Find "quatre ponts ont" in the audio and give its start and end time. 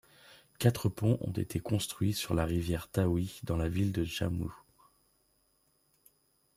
0.57-1.31